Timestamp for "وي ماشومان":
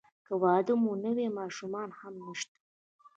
1.15-1.89